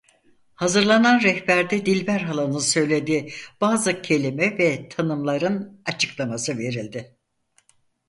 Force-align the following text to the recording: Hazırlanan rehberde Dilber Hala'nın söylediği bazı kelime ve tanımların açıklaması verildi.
Hazırlanan 0.55 1.21
rehberde 1.21 1.85
Dilber 1.85 2.19
Hala'nın 2.19 2.59
söylediği 2.59 3.31
bazı 3.61 4.01
kelime 4.01 4.57
ve 4.57 4.89
tanımların 4.89 5.81
açıklaması 5.85 6.57
verildi. 6.57 7.15